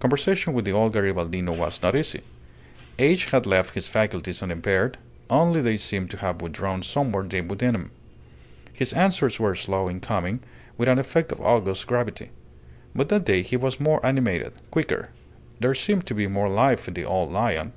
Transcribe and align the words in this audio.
Conversation 0.00 0.52
with 0.52 0.64
the 0.64 0.72
old 0.72 0.92
Garibaldino 0.92 1.56
was 1.56 1.80
not 1.80 1.94
easy. 1.94 2.22
Age 2.98 3.26
had 3.26 3.46
left 3.46 3.74
his 3.76 3.86
faculties 3.86 4.42
unimpaired, 4.42 4.98
only 5.30 5.60
they 5.60 5.76
seemed 5.76 6.10
to 6.10 6.16
have 6.16 6.42
withdrawn 6.42 6.82
somewhere 6.82 7.22
deep 7.22 7.46
within 7.46 7.76
him. 7.76 7.92
His 8.72 8.92
answers 8.92 9.38
were 9.38 9.54
slow 9.54 9.86
in 9.86 10.00
coming, 10.00 10.40
with 10.76 10.88
an 10.88 10.98
effect 10.98 11.30
of 11.30 11.40
august 11.40 11.86
gravity. 11.86 12.30
But 12.96 13.10
that 13.10 13.24
day 13.26 13.42
he 13.42 13.56
was 13.56 13.78
more 13.78 14.04
animated, 14.04 14.54
quicker; 14.72 15.10
there 15.60 15.76
seemed 15.76 16.04
to 16.06 16.16
be 16.16 16.26
more 16.26 16.48
life 16.48 16.88
in 16.88 16.94
the 16.94 17.04
old 17.04 17.30
lion. 17.30 17.72